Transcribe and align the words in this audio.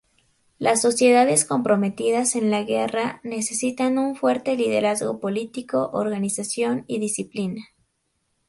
Las 0.57 0.81
sociedades 0.81 1.45
comprometidas 1.45 2.35
en 2.35 2.49
la 2.49 2.63
guerra 2.63 3.21
necesitan 3.23 3.99
un 3.99 4.15
fuerte 4.15 4.55
liderazgo 4.55 5.19
político, 5.19 5.91
organización 5.93 6.85
y 6.87 6.97
disciplina. 6.97 7.65